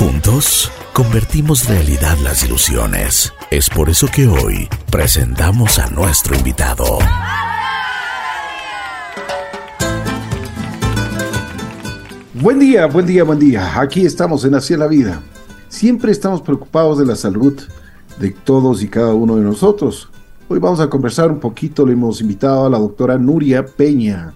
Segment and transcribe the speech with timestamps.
[0.00, 3.34] Juntos, convertimos realidad las ilusiones.
[3.50, 7.00] Es por eso que hoy presentamos a nuestro invitado.
[12.32, 13.78] Buen día, buen día, buen día.
[13.78, 15.20] Aquí estamos en Hacia la Vida.
[15.68, 17.60] Siempre estamos preocupados de la salud
[18.18, 20.08] de todos y cada uno de nosotros.
[20.48, 24.32] Hoy vamos a conversar un poquito, le hemos invitado a la doctora Nuria Peña.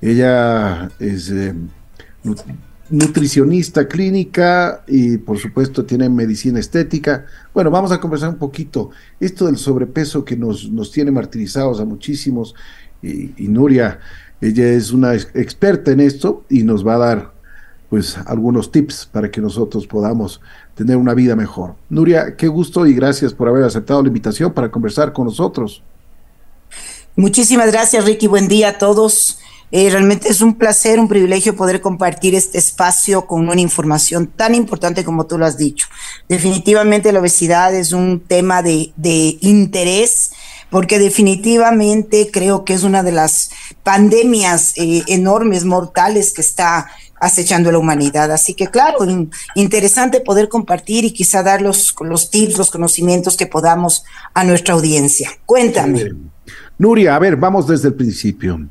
[0.00, 1.54] Ella es eh,
[2.90, 7.26] nutricionista clínica y por supuesto tiene medicina estética.
[7.52, 8.90] Bueno, vamos a conversar un poquito.
[9.20, 12.54] Esto del sobrepeso que nos, nos tiene martirizados a muchísimos
[13.02, 14.00] y, y Nuria,
[14.40, 17.34] ella es una experta en esto y nos va a dar
[17.88, 20.40] pues algunos tips para que nosotros podamos
[20.74, 21.76] tener una vida mejor.
[21.88, 25.82] Nuria, qué gusto y gracias por haber aceptado la invitación para conversar con nosotros.
[27.16, 28.26] Muchísimas gracias, Ricky.
[28.26, 29.38] Buen día a todos.
[29.70, 34.54] Eh, realmente es un placer, un privilegio poder compartir este espacio con una información tan
[34.54, 35.88] importante como tú lo has dicho.
[36.28, 40.30] Definitivamente la obesidad es un tema de, de interés
[40.70, 43.50] porque definitivamente creo que es una de las
[43.84, 46.88] pandemias eh, enormes, mortales que está
[47.20, 48.32] acechando a la humanidad.
[48.32, 48.98] Así que claro,
[49.54, 54.02] interesante poder compartir y quizá dar los, los tips, los conocimientos que podamos
[54.34, 55.30] a nuestra audiencia.
[55.46, 56.12] Cuéntame.
[56.76, 58.68] Nuria, a ver, vamos desde el principio.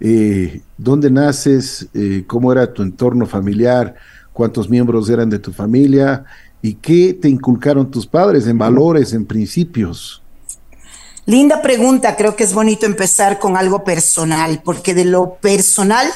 [0.00, 1.88] Eh, ¿Dónde naces?
[1.94, 3.94] Eh, ¿Cómo era tu entorno familiar?
[4.32, 6.24] ¿Cuántos miembros eran de tu familia?
[6.60, 10.22] ¿Y qué te inculcaron tus padres en valores, en principios?
[11.24, 16.06] Linda pregunta, creo que es bonito empezar con algo personal, porque de lo personal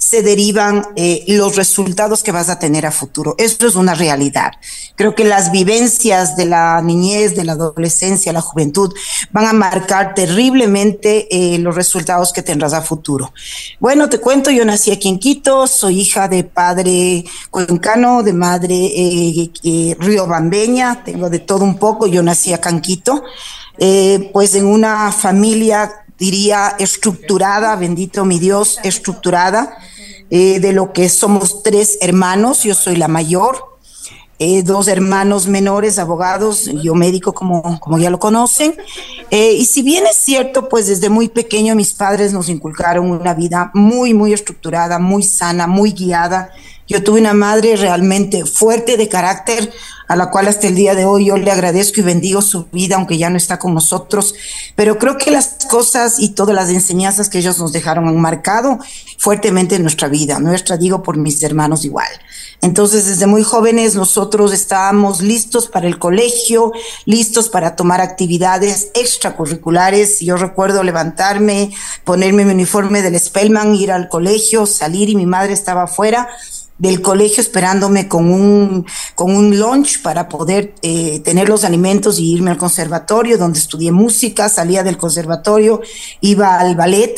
[0.00, 3.34] se derivan eh, los resultados que vas a tener a futuro.
[3.36, 4.52] Esto es una realidad.
[4.96, 8.94] Creo que las vivencias de la niñez, de la adolescencia, la juventud
[9.30, 13.34] van a marcar terriblemente eh, los resultados que tendrás a futuro.
[13.78, 18.74] Bueno, te cuento, yo nací aquí en Quito, soy hija de padre cuencano, de madre
[18.74, 23.22] eh, eh río bambeña, tengo de todo un poco, yo nací acá en Quito.
[24.32, 29.78] pues en una familia diría, estructurada, bendito mi Dios, estructurada,
[30.30, 33.70] eh, de lo que somos tres hermanos, yo soy la mayor,
[34.42, 38.74] eh, dos hermanos menores, abogados, yo médico como, como ya lo conocen.
[39.30, 43.34] Eh, y si bien es cierto, pues desde muy pequeño mis padres nos inculcaron una
[43.34, 46.50] vida muy, muy estructurada, muy sana, muy guiada.
[46.90, 49.72] Yo tuve una madre realmente fuerte de carácter,
[50.08, 52.96] a la cual hasta el día de hoy yo le agradezco y bendigo su vida,
[52.96, 54.34] aunque ya no está con nosotros.
[54.74, 58.80] Pero creo que las cosas y todas las enseñanzas que ellos nos dejaron han marcado
[59.18, 62.08] fuertemente nuestra vida, nuestra digo por mis hermanos igual.
[62.60, 66.72] Entonces, desde muy jóvenes nosotros estábamos listos para el colegio,
[67.04, 70.18] listos para tomar actividades extracurriculares.
[70.18, 71.72] Yo recuerdo levantarme,
[72.02, 76.28] ponerme mi uniforme del Spellman, ir al colegio, salir y mi madre estaba afuera
[76.80, 82.32] del colegio esperándome con un, con un lunch para poder eh, tener los alimentos y
[82.32, 85.82] irme al conservatorio donde estudié música, salía del conservatorio,
[86.20, 87.16] iba al ballet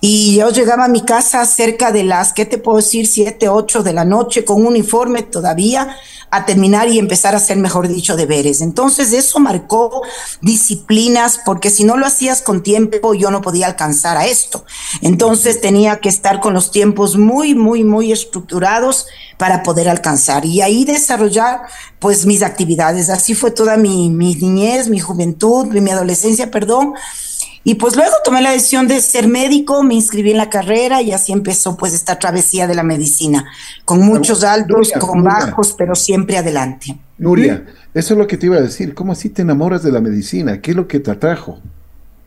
[0.00, 3.06] y yo llegaba a mi casa cerca de las, ¿qué te puedo decir?
[3.06, 5.96] Siete, ocho de la noche con un uniforme todavía
[6.30, 8.60] a terminar y empezar a hacer, mejor dicho, deberes.
[8.60, 10.02] Entonces eso marcó
[10.40, 14.64] disciplinas porque si no lo hacías con tiempo yo no podía alcanzar a esto.
[15.02, 19.06] Entonces tenía que estar con los tiempos muy, muy, muy estructurados
[19.38, 21.62] para poder alcanzar y ahí desarrollar
[22.00, 23.08] pues mis actividades.
[23.08, 26.94] Así fue toda mi, mi niñez, mi juventud, mi adolescencia, perdón.
[27.68, 31.10] Y pues luego tomé la decisión de ser médico, me inscribí en la carrera y
[31.10, 33.44] así empezó pues esta travesía de la medicina,
[33.84, 36.96] con muchos altos, con bajos, pero siempre adelante.
[37.18, 40.00] Nuria, eso es lo que te iba a decir, ¿cómo así te enamoras de la
[40.00, 40.60] medicina?
[40.60, 41.58] ¿Qué es lo que te atrajo?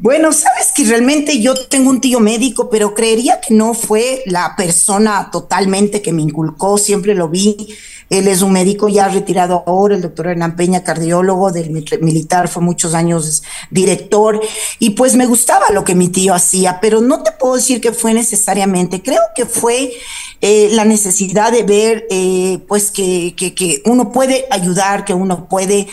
[0.02, 4.56] Bueno, sabes que realmente yo tengo un tío médico, pero creería que no fue la
[4.56, 7.68] persona totalmente que me inculcó, siempre lo vi.
[8.10, 12.64] Él es un médico ya retirado ahora, el doctor Hernán Peña, cardiólogo del militar, fue
[12.64, 14.40] muchos años director,
[14.80, 17.92] y pues me gustaba lo que mi tío hacía, pero no te puedo decir que
[17.92, 19.92] fue necesariamente, creo que fue
[20.40, 25.50] eh, la necesidad de ver eh, pues que, que, que uno puede ayudar, que uno
[25.50, 25.90] puede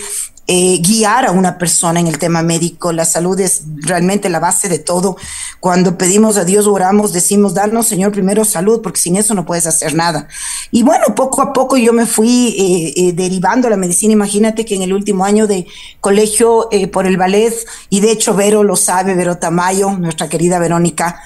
[0.48, 2.92] eh, guiar a una persona en el tema médico.
[2.92, 5.16] La salud es realmente la base de todo.
[5.60, 9.66] Cuando pedimos a Dios, oramos, decimos, darnos, Señor, primero salud, porque sin eso no puedes
[9.66, 10.28] hacer nada.
[10.70, 14.12] Y bueno, poco a poco yo me fui eh, eh, derivando la medicina.
[14.12, 15.66] Imagínate que en el último año de
[16.00, 17.54] colegio por el ballet,
[17.90, 21.20] y de hecho Vero lo sabe, Vero Tamayo, nuestra querida Verónica,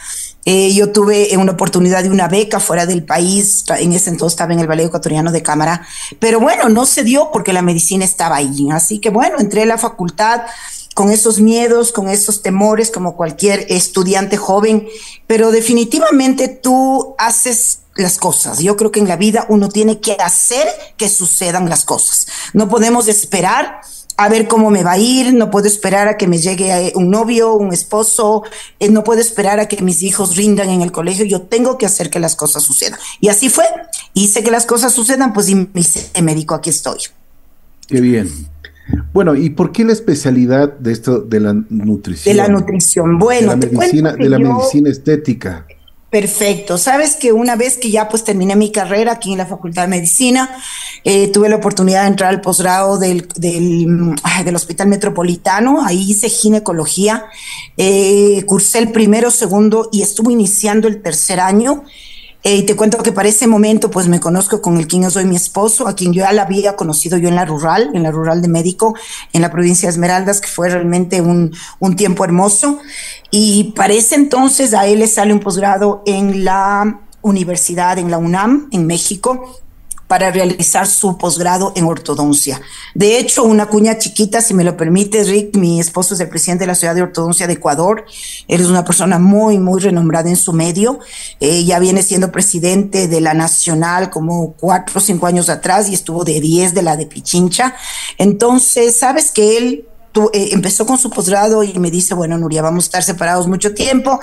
[0.53, 4.53] eh, yo tuve una oportunidad de una beca fuera del país, en ese entonces estaba
[4.53, 5.87] en el Ballet Ecuatoriano de Cámara,
[6.19, 8.69] pero bueno, no se dio porque la medicina estaba ahí.
[8.73, 10.43] Así que bueno, entré a la facultad
[10.93, 14.89] con esos miedos, con esos temores, como cualquier estudiante joven,
[15.29, 18.59] pero definitivamente tú haces las cosas.
[18.59, 20.67] Yo creo que en la vida uno tiene que hacer
[20.97, 22.27] que sucedan las cosas.
[22.55, 23.83] No podemos esperar
[24.21, 26.93] a ver cómo me va a ir, no puedo esperar a que me llegue eh,
[26.95, 28.43] un novio, un esposo,
[28.79, 31.87] eh, no puedo esperar a que mis hijos rindan en el colegio, yo tengo que
[31.87, 33.01] hacer que las cosas sucedan.
[33.21, 33.65] Y así fue,
[34.13, 36.99] hice que las cosas sucedan, pues y me hice médico, aquí estoy.
[37.89, 38.29] Qué bien.
[39.15, 42.37] Bueno, ¿y por qué la especialidad de esto de la nutrición?
[42.37, 43.19] De la nutrición.
[43.19, 45.67] Bueno, de la medicina, de la medicina estética.
[46.11, 46.77] Perfecto.
[46.77, 49.89] Sabes que una vez que ya pues terminé mi carrera aquí en la Facultad de
[49.89, 50.51] Medicina,
[51.05, 54.17] eh, tuve la oportunidad de entrar al posgrado del, del,
[54.57, 57.27] Hospital Metropolitano, ahí hice ginecología,
[57.77, 61.85] eh, cursé el primero, segundo y estuve iniciando el tercer año.
[62.43, 65.11] Eh, y te cuento que para ese momento, pues me conozco con el quien yo
[65.11, 68.03] soy mi esposo, a quien yo ya la había conocido yo en la rural, en
[68.03, 68.95] la rural de médico,
[69.33, 72.79] en la provincia de Esmeraldas, que fue realmente un, un tiempo hermoso.
[73.31, 78.19] Y para ese entonces a él le sale un posgrado en la universidad, en la
[78.19, 79.61] UNAM, en México,
[80.11, 82.61] para realizar su posgrado en ortodoncia.
[82.97, 86.65] De hecho, una cuña chiquita, si me lo permite, Rick, mi esposo es el presidente
[86.65, 88.05] de la ciudad de ortodoncia de Ecuador.
[88.49, 90.99] Él es una persona muy, muy renombrada en su medio.
[91.39, 95.95] Eh, ya viene siendo presidente de la Nacional como cuatro o cinco años atrás y
[95.95, 97.77] estuvo de diez de la de Pichincha.
[98.19, 99.87] Entonces, sabes que él
[100.33, 103.75] eh, empezó con su posgrado y me dice, bueno, Nuria, vamos a estar separados mucho
[103.75, 104.19] tiempo,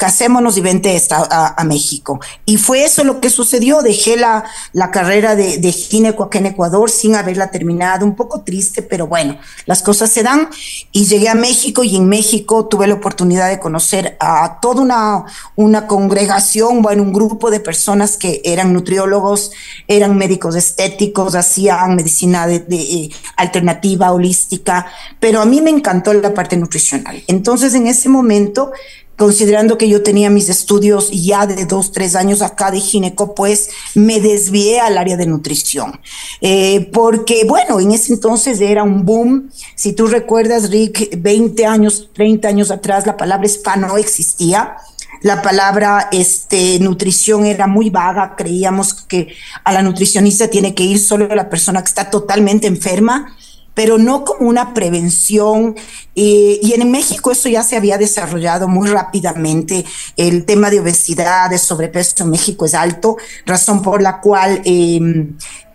[0.00, 2.20] casémonos y vente a, a, México.
[2.46, 3.82] Y fue eso lo que sucedió.
[3.82, 8.40] Dejé la, la carrera de, de gineco aquí en Ecuador sin haberla terminado, un poco
[8.40, 9.36] triste, pero bueno,
[9.66, 10.48] las cosas se dan.
[10.90, 15.26] Y llegué a México y en México tuve la oportunidad de conocer a toda una,
[15.54, 19.52] una congregación, bueno, un grupo de personas que eran nutriólogos,
[19.86, 24.86] eran médicos estéticos, hacían medicina de, de, eh, alternativa, holística,
[25.20, 27.22] pero a mí me encantó la parte nutricional.
[27.26, 28.72] Entonces, en ese momento,
[29.20, 33.68] considerando que yo tenía mis estudios ya de dos, tres años acá de gineco, pues
[33.94, 36.00] me desvié al área de nutrición.
[36.40, 39.50] Eh, porque, bueno, en ese entonces era un boom.
[39.74, 44.76] Si tú recuerdas, Rick, 20 años, 30 años atrás, la palabra spa no existía.
[45.20, 49.34] La palabra este, nutrición era muy vaga, creíamos que
[49.64, 53.36] a la nutricionista tiene que ir solo la persona que está totalmente enferma
[53.74, 55.76] pero no como una prevención.
[56.14, 59.84] Eh, y en México eso ya se había desarrollado muy rápidamente.
[60.16, 65.00] El tema de obesidad, de sobrepeso en México es alto, razón por la cual eh,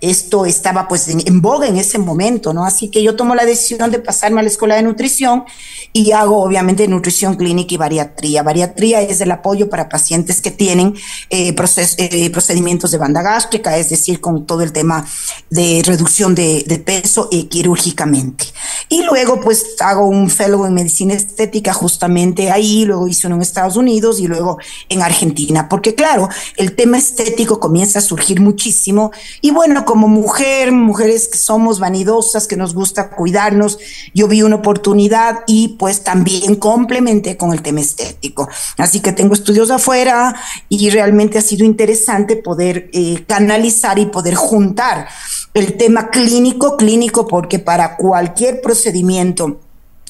[0.01, 2.65] esto estaba pues en, boga en ese momento, ¿no?
[2.65, 5.43] Así que yo tomo la decisión de pasarme a la escuela de nutrición
[5.93, 8.43] y hago obviamente nutrición clínica y bariatría.
[8.43, 10.95] Bariatría es el apoyo para pacientes que tienen
[11.29, 11.55] eh,
[11.97, 15.05] eh, procedimientos de banda gástrica, es decir, con todo el tema
[15.49, 18.45] de reducción de, peso quirúrgicamente.
[18.89, 23.41] Y luego pues hago un fellow en medicina estética justamente ahí, luego hice uno en
[23.41, 24.59] Estados Unidos y luego
[24.89, 29.11] en Argentina, porque claro, el tema estético comienza a surgir muchísimo
[29.41, 33.77] y bueno, como mujer, mujeres que somos vanidosas, que nos gusta cuidarnos,
[34.13, 38.49] yo vi una oportunidad y pues también complementé con el tema estético.
[38.77, 40.35] Así que tengo estudios afuera
[40.67, 45.07] y realmente ha sido interesante poder eh, canalizar y poder juntar
[45.53, 49.61] el tema clínico, clínico porque para cualquier procedimiento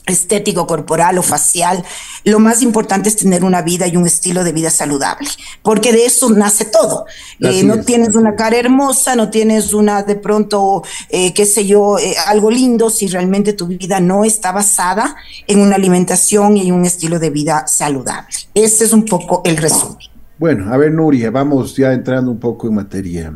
[0.06, 1.84] estético, corporal o facial,
[2.24, 5.28] lo más importante es tener una vida y un estilo de vida saludable,
[5.62, 7.06] porque de eso nace todo.
[7.40, 11.98] Eh, no tienes una cara hermosa, no tienes una de pronto, eh, qué sé yo,
[11.98, 15.16] eh, algo lindo si realmente tu vida no está basada
[15.48, 18.36] en una alimentación y un estilo de vida saludable.
[18.54, 19.98] Ese es un poco el resumen.
[20.38, 23.34] Bueno, a ver, Nuria, vamos ya entrando un poco en materia.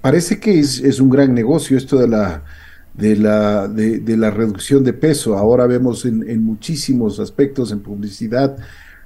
[0.00, 2.42] parece que es, es un gran negocio esto de la
[2.94, 5.36] de la, de, la reducción de peso.
[5.36, 8.56] Ahora vemos en, muchísimos aspectos en publicidad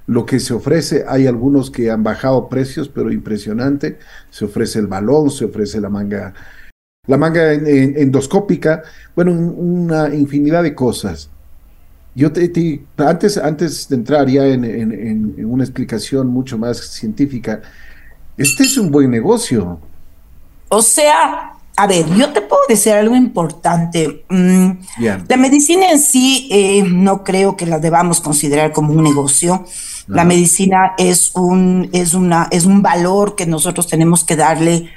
[0.06, 1.04] lo que se ofrece.
[1.08, 3.98] Hay algunos que han bajado precios, pero impresionante.
[4.30, 6.34] Se ofrece el balón, se ofrece la manga,
[7.06, 8.82] la manga endoscópica,
[9.14, 11.30] bueno, una infinidad de cosas.
[12.14, 17.60] Yo te, antes, antes de entrar ya en, en una explicación mucho más científica,
[18.36, 19.80] este es un buen negocio.
[20.68, 24.24] O sea, a ver, yo te puedo decir algo importante.
[24.30, 24.70] Mm,
[25.28, 29.64] la medicina en sí eh, no creo que la debamos considerar como un negocio.
[30.08, 34.88] La medicina es un, es, una, es un valor que nosotros tenemos que darle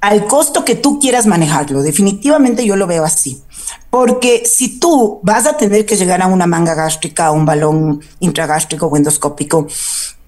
[0.00, 1.82] al costo que tú quieras manejarlo.
[1.82, 3.42] Definitivamente yo lo veo así.
[3.90, 8.00] Porque si tú vas a tener que llegar a una manga gástrica, a un balón
[8.20, 9.66] intragástrico o endoscópico,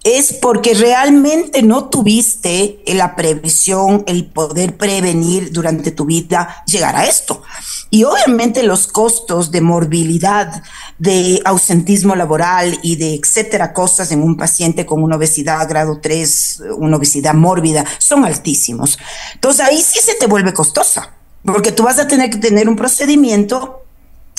[0.03, 7.07] es porque realmente no tuviste la previsión, el poder prevenir durante tu vida llegar a
[7.07, 7.43] esto.
[7.91, 10.63] Y obviamente los costos de morbilidad,
[10.99, 16.63] de ausentismo laboral y de etcétera cosas en un paciente con una obesidad grado 3,
[16.79, 18.99] una obesidad mórbida, son altísimos.
[19.35, 21.13] Entonces ahí sí se te vuelve costosa,
[21.45, 23.83] porque tú vas a tener que tener un procedimiento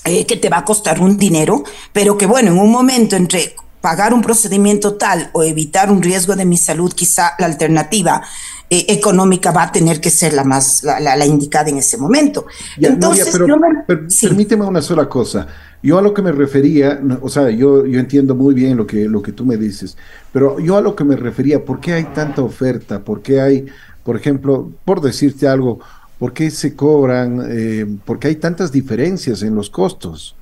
[0.06, 1.63] eh, que te va a costar un dinero,
[1.94, 6.35] pero que bueno, en un momento entre pagar un procedimiento tal o evitar un riesgo
[6.35, 8.21] de mi salud, quizá la alternativa
[8.69, 12.45] eh, económica va a tener que ser la más la, indicada en ese momento.
[12.77, 13.59] Entonces, pero,
[14.21, 15.47] permíteme una sola cosa.
[15.83, 19.09] Yo a lo que me refería, o sea, yo, yo entiendo muy bien lo que,
[19.09, 19.97] lo que tú me dices,
[20.31, 23.00] pero yo a lo que me refería, ¿por qué hay tanta oferta?
[23.03, 23.65] ¿Por qué hay,
[24.03, 25.79] por ejemplo, por decirte algo,
[26.19, 30.35] por qué se cobran, eh, por qué hay tantas diferencias en los costos?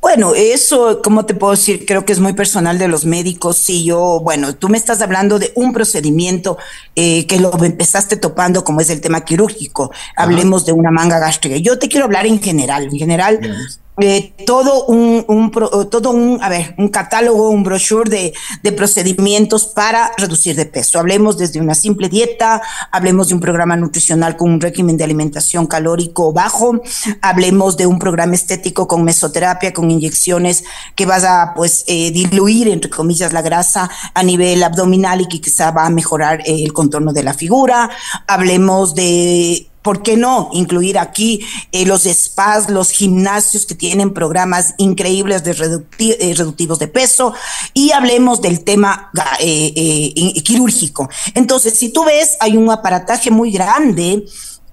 [0.00, 1.84] Bueno, eso, como te puedo decir?
[1.84, 3.58] Creo que es muy personal de los médicos.
[3.58, 6.56] Si yo, bueno, tú me estás hablando de un procedimiento
[6.96, 9.92] eh, que lo empezaste topando, como es el tema quirúrgico.
[10.16, 11.56] Hablemos de una manga gástrica.
[11.58, 12.84] Yo te quiero hablar en general.
[12.84, 13.40] En general,
[13.98, 15.50] eh, todo un, un
[15.90, 18.32] todo un, a ver, un catálogo, un brochure de,
[18.62, 20.98] de, procedimientos para reducir de peso.
[20.98, 25.66] Hablemos desde una simple dieta, hablemos de un programa nutricional con un régimen de alimentación
[25.66, 26.80] calórico bajo,
[27.20, 32.68] hablemos de un programa estético con mesoterapia, con inyecciones que vas a, pues, eh, diluir,
[32.68, 37.12] entre comillas, la grasa a nivel abdominal y que quizá va a mejorar el contorno
[37.12, 37.90] de la figura.
[38.26, 41.40] Hablemos de ¿Por qué no incluir aquí
[41.72, 45.52] eh, los spas, los gimnasios que tienen programas increíbles de
[45.98, 47.32] eh, reductivos de peso?
[47.72, 49.10] Y hablemos del tema
[49.40, 50.12] eh,
[50.44, 51.08] quirúrgico.
[51.34, 54.26] Entonces, si tú ves, hay un aparataje muy grande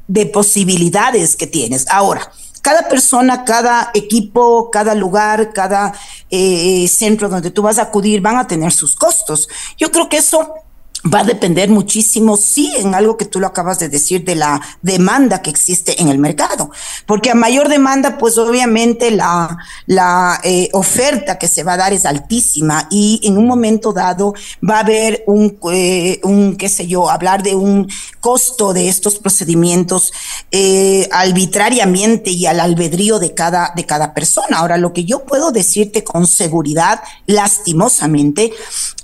[0.08, 1.86] de posibilidades que tienes.
[1.90, 2.30] Ahora,
[2.62, 5.94] cada persona, cada equipo, cada lugar, cada
[6.30, 9.48] centro donde tú vas a acudir van a tener sus costos.
[9.78, 10.67] Yo creo que eso
[11.14, 14.62] va a depender muchísimo, sí, en algo que tú lo acabas de decir, de la
[14.82, 16.72] demanda que existe en el mercado.
[17.06, 21.94] Porque a mayor demanda, pues obviamente la, la eh, oferta que se va a dar
[21.94, 24.34] es altísima y en un momento dado
[24.68, 27.88] va a haber un, eh, un qué sé yo, hablar de un
[28.20, 30.12] costo de estos procedimientos
[30.52, 34.58] eh, arbitrariamente y al albedrío de cada, de cada persona.
[34.58, 38.52] Ahora, lo que yo puedo decirte con seguridad, lastimosamente,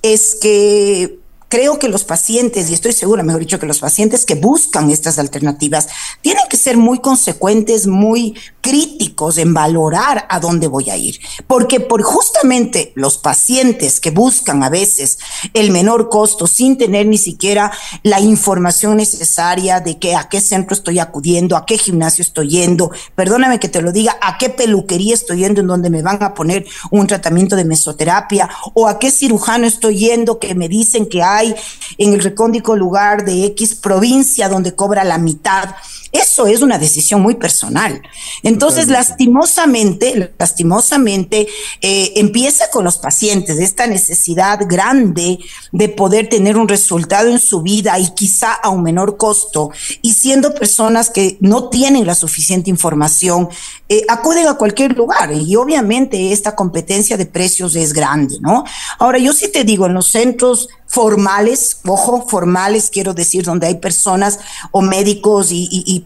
[0.02, 1.23] es que
[1.54, 5.20] creo que los pacientes, y estoy segura, mejor dicho, que los pacientes que buscan estas
[5.20, 5.88] alternativas
[6.22, 8.34] tienen que ser muy consecuentes, muy
[8.64, 11.20] críticos en valorar a dónde voy a ir.
[11.46, 15.20] Porque por justamente los pacientes que buscan a veces
[15.54, 17.72] el menor costo sin tener ni siquiera
[18.04, 22.90] la información necesaria de que a qué centro estoy acudiendo, a qué gimnasio estoy yendo,
[23.16, 26.34] perdóname que te lo diga, a qué peluquería estoy yendo en donde me van a
[26.34, 31.22] poner un tratamiento de mesoterapia o a qué cirujano estoy yendo que me dicen que
[31.22, 31.54] hay
[31.98, 35.76] en el recóndito lugar de X provincia donde cobra la mitad.
[36.14, 38.00] Eso es una decisión muy personal.
[38.44, 41.48] Entonces, lastimosamente, lastimosamente,
[41.82, 45.40] eh, empieza con los pacientes esta necesidad grande
[45.72, 49.72] de poder tener un resultado en su vida y quizá a un menor costo.
[50.04, 53.50] Y siendo personas que no tienen la suficiente información,
[53.90, 55.32] eh, acuden a cualquier lugar.
[55.34, 58.64] Y obviamente esta competencia de precios es grande, ¿no?
[59.00, 63.80] Ahora, yo sí te digo, en los centros formales, ojo, formales, quiero decir, donde hay
[63.80, 64.38] personas
[64.70, 66.03] o médicos y,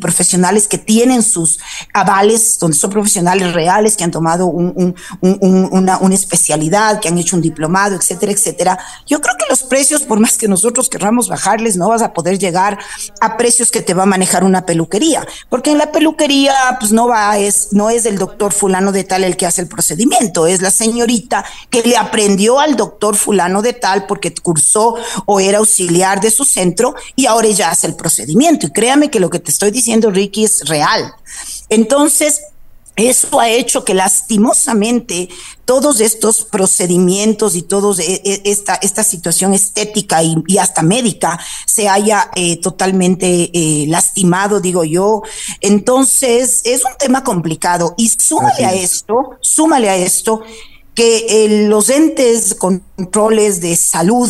[0.00, 1.58] profesionales que tienen sus
[1.94, 7.42] avales, donde son profesionales reales que han tomado una, una, especialidad, que han hecho un
[7.42, 8.78] diplomado, etcétera, etcétera.
[9.06, 12.38] Yo creo que los precios, por más que nosotros querramos bajarles, no vas a poder
[12.38, 12.78] llegar
[13.20, 17.08] a precios que te va a manejar una peluquería, porque en la peluquería, pues no
[17.08, 20.60] va, es, no es el doctor fulano de tal el que hace el procedimiento, es
[20.62, 26.20] la señorita que le aprendió al doctor fulano de tal porque cursó o era auxiliar
[26.20, 28.66] de su centro y ahora ella hace el procedimiento.
[28.66, 31.14] Y créame que lo que te estoy diciendo, Ricky, es real.
[31.68, 32.40] Entonces,
[32.96, 35.30] eso ha hecho que lastimosamente
[35.64, 41.88] todos estos procedimientos y toda e, e, esta, esta situación estética y, hasta médica se
[41.88, 45.22] haya eh, totalmente eh, lastimado, digo yo.
[45.60, 47.94] Entonces, es un tema complicado.
[47.96, 50.42] Y súmale a esto, súmale a esto
[50.94, 54.28] que eh, los entes controles de salud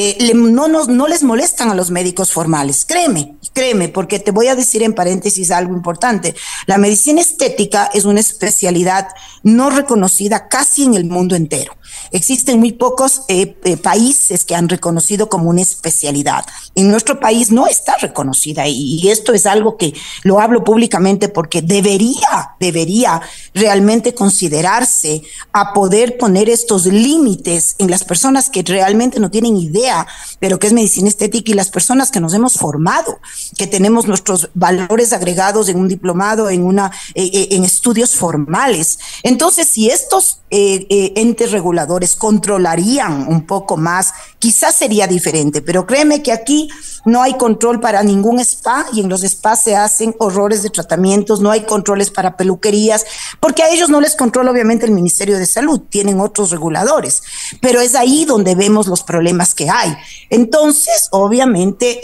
[0.00, 2.84] eh, no, nos, no les molestan a los médicos formales.
[2.84, 6.36] Créeme, créeme, porque te voy a decir en paréntesis algo importante.
[6.66, 9.08] La medicina estética es una especialidad
[9.42, 11.76] no reconocida casi en el mundo entero.
[12.10, 16.44] Existen muy pocos eh, eh, países que han reconocido como una especialidad.
[16.74, 21.62] En nuestro país no está reconocida y, esto es algo que lo hablo públicamente porque
[21.62, 23.22] debería, debería
[23.54, 30.06] realmente considerarse a poder poner estos límites en las personas que realmente no tienen idea
[30.40, 33.18] de lo que es medicina estética y las personas que nos hemos formado,
[33.56, 38.98] que tenemos nuestros valores agregados en un diplomado, en una, eh, en estudios formales.
[39.22, 46.32] Entonces, si estos entes reguladores controlarían un poco más, quizás sería diferente, pero créeme que
[46.32, 46.68] aquí
[47.04, 51.40] no hay control para ningún spa y en los spas se hacen horrores de tratamientos,
[51.40, 53.06] no hay controles para peluquerías,
[53.40, 57.22] porque a ellos no les controla obviamente el Ministerio de Salud, tienen otros reguladores,
[57.60, 59.96] pero es ahí donde vemos los problemas que hay.
[60.30, 62.00] Entonces, obviamente,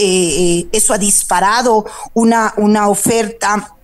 [0.72, 3.74] eso ha disparado una, una oferta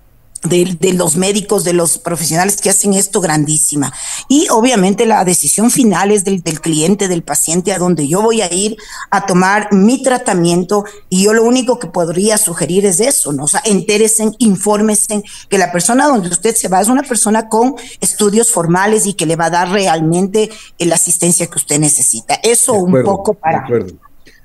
[0.42, 3.92] de, los médicos, de los profesionales que hacen esto grandísima.
[4.28, 8.40] Y obviamente la decisión final es del, del, cliente, del paciente, a donde yo voy
[8.40, 8.76] a ir
[9.10, 13.44] a tomar mi tratamiento y yo lo único que podría sugerir es eso, ¿no?
[13.44, 17.74] O sea, entéresen, infórmense que la persona donde usted se va es una persona con
[18.00, 22.34] estudios formales y que le va a dar realmente la asistencia que usted necesita.
[22.42, 23.58] Eso un poco para...
[23.58, 23.92] De acuerdo,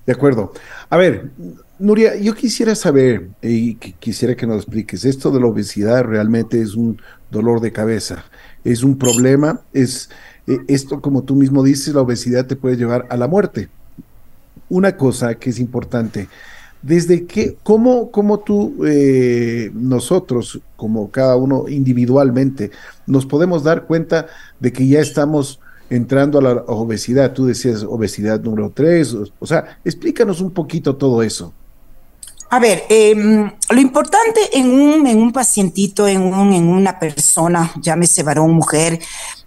[0.05, 0.53] de acuerdo.
[0.89, 1.31] A ver,
[1.77, 6.73] Nuria, yo quisiera saber y quisiera que nos expliques, esto de la obesidad realmente es
[6.75, 8.23] un dolor de cabeza,
[8.63, 10.09] es un problema, es
[10.47, 13.67] eh, esto como tú mismo dices, la obesidad te puede llevar a la muerte.
[14.69, 16.29] Una cosa que es importante,
[16.81, 22.71] desde que, cómo, cómo tú, eh, nosotros, como cada uno individualmente,
[23.05, 24.27] nos podemos dar cuenta
[24.61, 27.33] de que ya estamos entrando a la obesidad.
[27.33, 31.53] Tú decías obesidad número 3, o sea, explícanos un poquito todo eso.
[32.55, 37.73] A ver, em, lo importante en un, en un pacientito, en, un, en una persona,
[37.81, 39.01] llámese varón, mujer,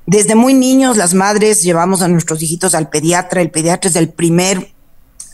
[0.04, 4.10] desde muy niños las madres llevamos a nuestros hijitos al pediatra, el pediatra es el
[4.10, 4.74] primer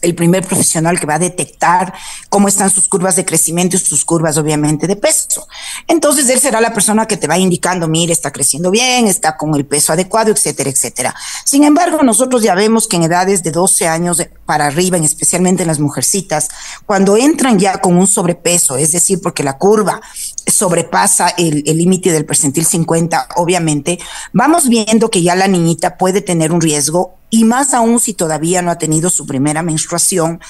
[0.05, 1.93] el primer profesional que va a detectar
[2.29, 5.47] cómo están sus curvas de crecimiento y sus curvas obviamente de peso.
[5.89, 9.55] Entonces él será la persona que te va indicando, mire, está creciendo bien, está con
[9.55, 11.15] el peso adecuado, etcétera, etcétera.
[11.45, 15.69] Sin embargo, nosotros ya vemos que en edades de 12 años para arriba, especialmente en
[15.69, 16.49] las mujercitas,
[16.87, 20.01] cuando entran ya con un sobrepeso, es decir, porque la curva
[20.47, 23.99] sobrepasa el límite del percentil 50, obviamente,
[24.33, 28.63] vamos viendo que ya la niñita puede tener un riesgo y más aún si todavía
[28.63, 30.41] no ha tenido su primera menstruación,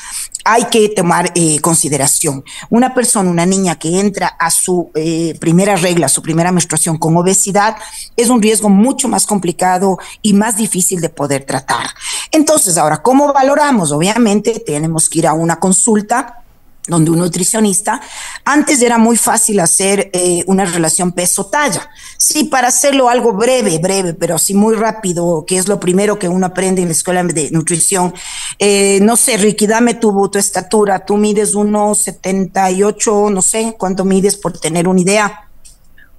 [0.45, 2.45] hay que tomar eh, consideración.
[2.69, 7.17] Una persona, una niña que entra a su eh, primera regla, su primera menstruación con
[7.17, 7.77] obesidad,
[8.17, 11.87] es un riesgo mucho más complicado y más difícil de poder tratar.
[12.31, 13.91] Entonces, ahora, ¿cómo valoramos?
[13.91, 16.44] Obviamente tenemos que ir a una consulta
[16.87, 18.01] donde un nutricionista,
[18.45, 21.89] antes era muy fácil hacer eh, una relación peso-talla.
[22.19, 26.29] Sí, para hacerlo algo breve, breve, pero así muy rápido, que es lo primero que
[26.29, 28.13] uno aprende en la escuela de nutrición.
[28.59, 31.05] Eh, no sé, Ricky, dame tu, tu estatura.
[31.05, 35.49] Tú mides 1,78, no sé cuánto mides por tener una idea.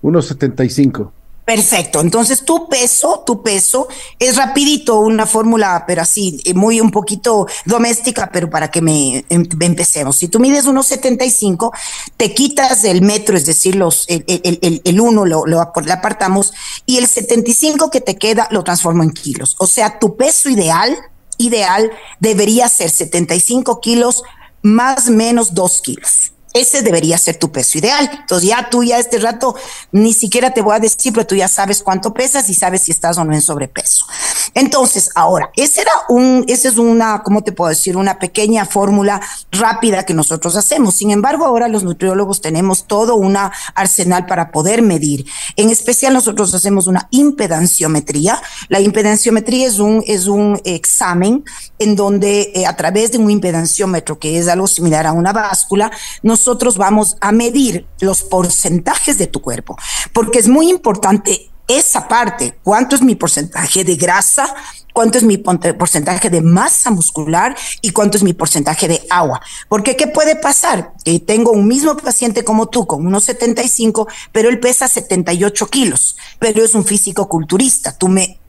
[0.01, 1.11] 1,75.
[1.45, 2.01] Perfecto.
[2.01, 7.45] Entonces tu peso, tu peso es rapidito, una fórmula, pero así, eh, muy un poquito
[7.65, 10.17] doméstica, pero para que me, em, empecemos.
[10.17, 11.71] Si tú mides 1,75,
[12.17, 16.51] te quitas el metro, es decir, los, el, el, el, uno lo, lo, apartamos
[16.87, 19.55] y el 75 que te queda lo transformo en kilos.
[19.59, 20.97] O sea, tu peso ideal,
[21.37, 24.23] ideal debería ser 75 kilos
[24.63, 26.31] más menos 2 kilos.
[26.55, 28.09] Ese debería ser tu peso ideal.
[28.21, 29.55] Entonces ya tú ya este rato
[29.91, 32.91] ni siquiera te voy a decir, pero tú ya sabes cuánto pesas y sabes si
[32.91, 34.05] estás o no en sobrepeso.
[34.53, 37.97] Entonces, ahora, ese era un, esa es una, ¿cómo te puedo decir?
[37.97, 39.19] Una pequeña fórmula
[39.51, 40.95] rápida que nosotros hacemos.
[40.95, 43.35] Sin embargo, ahora los nutriólogos tenemos todo un
[43.75, 45.25] arsenal para poder medir.
[45.57, 48.41] En especial nosotros hacemos una impedanciometría.
[48.69, 51.43] La impedanciometría es un, es un examen
[51.79, 55.91] en donde eh, a través de un impedanciómetro, que es algo similar a una báscula,
[56.23, 59.75] nos nosotros vamos a medir los porcentajes de tu cuerpo,
[60.13, 64.53] porque es muy importante esa parte, cuánto es mi porcentaje de grasa,
[64.93, 69.41] cuánto es mi porcentaje de masa muscular y cuánto es mi porcentaje de agua.
[69.67, 70.93] Porque ¿qué puede pasar?
[71.03, 76.15] Que tengo un mismo paciente como tú, con unos 75, pero él pesa 78 kilos,
[76.37, 77.97] pero es un físico culturista.
[77.97, 78.39] Tú me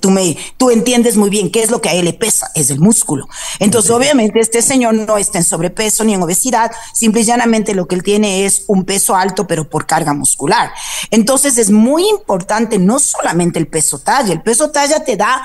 [0.00, 2.70] tú, me, tú entiendes muy bien qué es lo que a él le pesa, es
[2.70, 3.28] el músculo.
[3.58, 7.86] Entonces, obviamente, este señor no está en sobrepeso ni en obesidad, simple y llanamente lo
[7.86, 10.72] que él tiene es un peso alto, pero por carga muscular.
[11.10, 15.42] Entonces, es muy importante no solamente el peso talla, el peso talla te da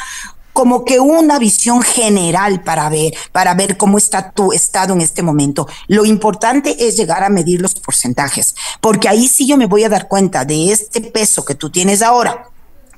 [0.54, 5.22] como que una visión general para ver, para ver cómo está tu estado en este
[5.22, 5.68] momento.
[5.88, 9.90] Lo importante es llegar a medir los porcentajes, porque ahí sí yo me voy a
[9.90, 12.49] dar cuenta de este peso que tú tienes ahora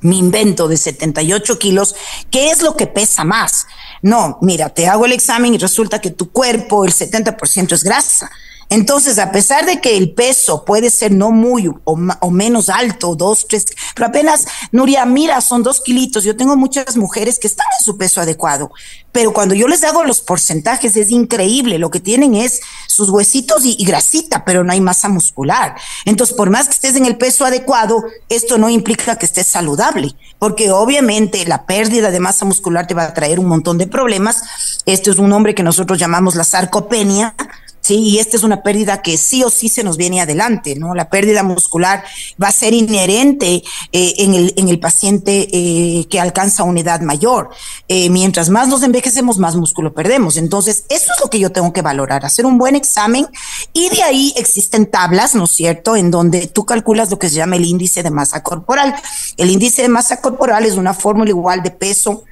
[0.01, 1.95] mi invento de 78 kilos,
[2.29, 3.67] ¿qué es lo que pesa más?
[4.01, 8.31] No, mira, te hago el examen y resulta que tu cuerpo, el 70% es grasa.
[8.71, 13.45] Entonces, a pesar de que el peso puede ser no muy o, menos alto, dos,
[13.45, 16.23] tres, pero apenas, Nuria, mira, son dos kilitos.
[16.23, 18.71] Yo tengo muchas mujeres que están en su peso adecuado,
[19.11, 21.79] pero cuando yo les hago los porcentajes es increíble.
[21.79, 25.75] Lo que tienen es sus huesitos y, grasita, pero no hay masa muscular.
[26.05, 30.15] Entonces, por más que estés en el peso adecuado, esto no implica que estés saludable,
[30.39, 34.43] porque obviamente la pérdida de masa muscular te va a traer un montón de problemas.
[34.85, 37.35] Esto es un nombre que nosotros llamamos la sarcopenia
[37.81, 40.93] Sí, y esta es una pérdida que sí o sí se nos viene adelante, ¿no?
[40.93, 42.03] La pérdida muscular
[42.41, 47.01] va a ser inherente eh, en, el, en el paciente eh, que alcanza una edad
[47.01, 47.49] mayor.
[47.87, 50.37] Eh, mientras más nos envejecemos, más músculo perdemos.
[50.37, 53.27] Entonces, eso es lo que yo tengo que valorar, hacer un buen examen
[53.73, 57.35] y de ahí existen tablas, ¿no es cierto?, en donde tú calculas lo que se
[57.37, 58.93] llama el índice de masa corporal.
[59.37, 62.25] El índice de masa corporal es una fórmula igual de peso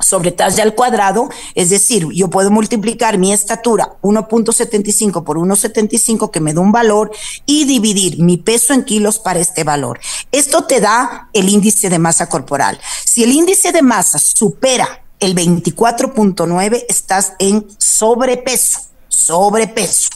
[0.00, 6.40] sobre talla al cuadrado, es decir, yo puedo multiplicar mi estatura 1.75 por 1.75 que
[6.40, 7.10] me da un valor
[7.46, 10.00] y dividir mi peso en kilos para este valor.
[10.32, 12.80] Esto te da el índice de masa corporal.
[13.04, 20.08] Si el índice de masa supera el 24.9, estás en sobrepeso, sobrepeso.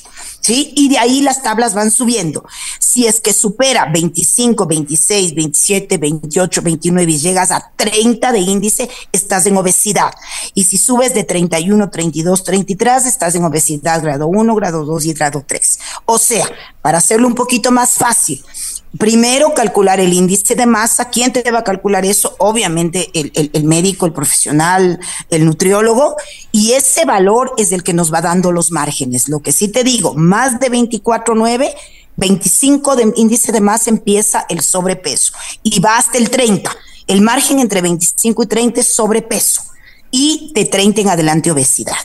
[0.42, 0.72] ¿Sí?
[0.76, 2.44] Y de ahí las tablas van subiendo.
[2.78, 8.90] Si es que supera 25, 26, 27, 28, 29 y llegas a 30 de índice,
[9.12, 10.12] estás en obesidad.
[10.54, 15.12] Y si subes de 31, 32, 33, estás en obesidad grado 1, grado 2 y
[15.14, 15.78] grado 3.
[16.06, 16.46] O sea,
[16.82, 18.44] para hacerlo un poquito más fácil,
[18.98, 21.08] Primero, calcular el índice de masa.
[21.08, 22.34] ¿Quién te va a calcular eso?
[22.38, 25.00] Obviamente el, médico, el profesional,
[25.30, 26.16] el nutriólogo.
[26.52, 29.28] Y ese valor es el que nos va dando los márgenes.
[29.28, 31.72] Lo que sí te digo, más de 24,9,
[32.16, 36.70] 25 de índice de masa empieza el sobrepeso y va hasta el 30.
[37.06, 39.71] El margen entre 25 y 30 es sobrepeso
[40.12, 41.96] y de 30 en adelante obesidad.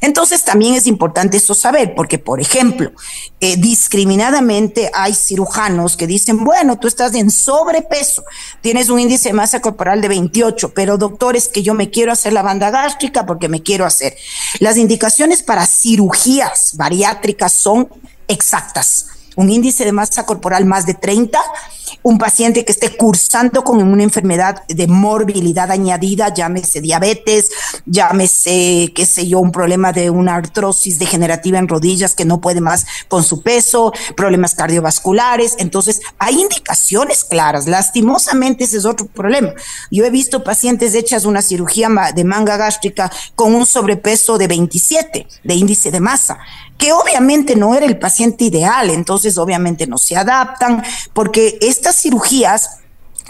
[0.00, 2.92] Entonces también es importante eso saber, porque por ejemplo,
[3.40, 8.24] eh, discriminadamente hay cirujanos que dicen, bueno, tú estás en sobrepeso,
[8.60, 12.32] tienes un índice de masa corporal de 28, pero doctores que yo me quiero hacer
[12.32, 14.16] la banda gástrica porque me quiero hacer.
[14.58, 17.88] Las indicaciones para cirugías bariátricas son
[18.28, 19.06] exactas.
[19.34, 21.40] Un índice de masa corporal más de 30
[22.02, 27.50] un paciente que esté cursando con una enfermedad de morbilidad añadida, llámese diabetes,
[27.86, 32.60] llámese, qué sé yo, un problema de una artrosis degenerativa en rodillas que no puede
[32.60, 35.56] más con su peso, problemas cardiovasculares.
[35.58, 37.66] Entonces, hay indicaciones claras.
[37.66, 39.52] Lastimosamente, ese es otro problema.
[39.90, 45.26] Yo he visto pacientes hechas una cirugía de manga gástrica con un sobrepeso de 27
[45.42, 46.38] de índice de masa
[46.82, 52.78] que obviamente no era el paciente ideal, entonces obviamente no se adaptan, porque estas cirugías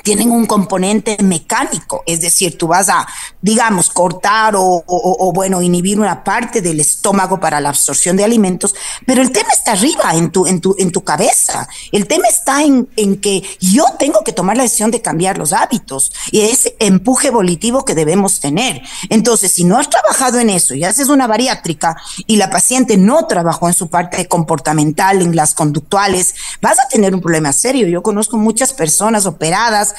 [0.03, 3.07] tienen un componente mecánico, es decir, tú vas a,
[3.41, 8.75] digamos, cortar o, bueno, inhibir una parte del estómago para la absorción de alimentos,
[9.07, 11.69] pero el tema está arriba en tu, en tu, en tu cabeza.
[11.91, 15.53] El tema está en, en que yo tengo que tomar la decisión de cambiar los
[15.53, 18.83] hábitos y ese empuje volitivo que debemos tener.
[19.09, 23.27] Entonces, si no has trabajado en eso y haces una bariátrica y la paciente no
[23.27, 27.87] trabajó en su parte comportamental, en las conductuales, vas a tener un problema serio.
[27.88, 29.92] Yo conozco muchas personas operadas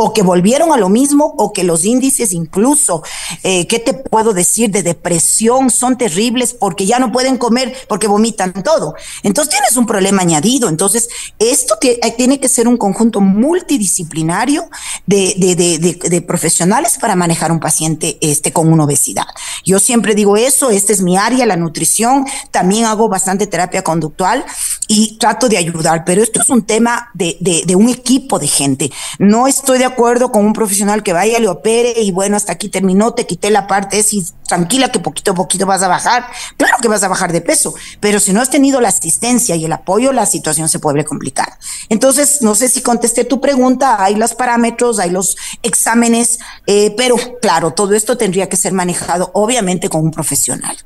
[0.00, 3.02] o que volvieron a lo mismo o que los índices incluso,
[3.42, 4.70] eh, ¿qué te puedo decir?
[4.70, 8.94] De depresión son terribles porque ya no pueden comer porque vomitan todo.
[9.24, 10.68] Entonces tienes un problema añadido.
[10.68, 11.08] Entonces,
[11.40, 14.70] esto eh, tiene que ser un conjunto multidisciplinario
[15.04, 19.26] de, de, profesionales para manejar un paciente este, con una obesidad.
[19.64, 24.44] Yo siempre digo eso, esta es mi área, la nutrición, también hago bastante terapia conductual
[24.88, 28.90] y trato de ayudar, pero esto es un tema de, de, un equipo de gente.
[29.18, 32.70] No estoy de acuerdo con un profesional que vaya, le opere y bueno, hasta aquí
[32.70, 34.02] terminó, te quité la parte,
[34.48, 36.24] tranquila que poquito a poquito vas a bajar.
[36.56, 39.66] Claro que vas a bajar de peso, pero si no has tenido la asistencia y
[39.66, 41.58] el apoyo, la situación se puede complicar.
[41.90, 47.16] Entonces, no sé si contesté tu pregunta, hay los parámetros, hay los exámenes, eh, pero
[47.42, 50.78] claro, todo esto tendría que ser manejado obviamente con un profesional.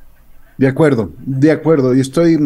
[0.59, 2.37] De acuerdo, de acuerdo, y estoy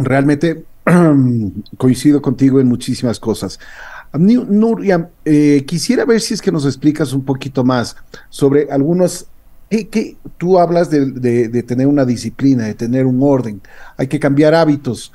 [0.00, 0.64] realmente
[1.76, 3.58] coincido contigo en muchísimas cosas.
[4.12, 7.96] Nuria, eh, quisiera ver si es que nos explicas un poquito más
[8.28, 9.26] sobre algunos
[9.68, 13.60] que, tú hablas de, tener una disciplina, de tener un orden.
[13.96, 15.12] Hay que cambiar hábitos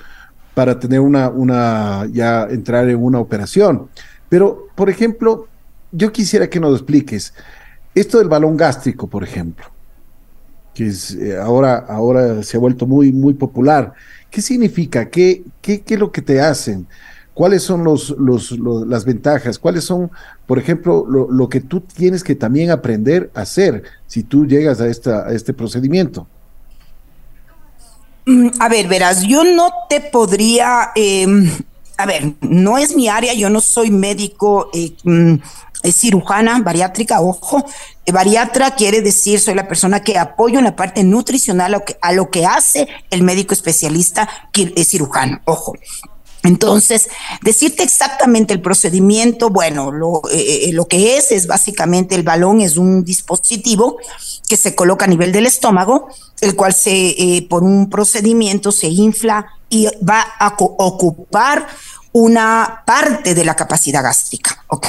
[0.54, 3.89] para tener una, una, ya entrar en una operación.
[4.30, 5.48] Pero, por ejemplo,
[5.91, 7.34] yo quisiera que nos expliques
[7.93, 9.65] esto del balón gástrico, por ejemplo,
[10.76, 13.94] que es, eh, ahora, ahora se ha vuelto muy, muy popular.
[14.30, 15.10] ¿Qué significa?
[15.10, 16.86] ¿Qué, qué, ¿Qué es lo que te hacen?
[17.36, 18.16] ¿cuáles son los,
[18.88, 19.60] las ventajas?
[19.60, 20.10] ¿Cuáles son,
[20.48, 24.88] por ejemplo, lo, que tú tienes que también aprender a hacer si tú llegas a,
[24.88, 26.26] esta, a este procedimiento?
[28.26, 31.52] Mm, a ver, verás, yo no te podría, em,
[31.98, 35.36] a ver, no es mi área, yo no soy médico eh, mm,
[35.86, 37.63] es cirujana bariátrica, ojo,
[38.06, 42.30] eh, bariatra quiere decir soy la persona que apoyo en la parte nutricional a lo
[42.30, 45.74] que, hace el médico especialista que es cirujano, ojo.
[46.43, 47.10] Entonces,
[47.41, 52.62] decirte exactamente el procedimiento, bueno, lo, eh, eh, lo, que es es básicamente el balón
[52.62, 53.98] es un dispositivo
[54.48, 56.08] que se coloca a nivel del estómago,
[56.41, 61.67] el cual se por un procedimiento se infla y va a ocupar
[62.17, 64.88] una parte de la capacidad gástrica, ¿ok?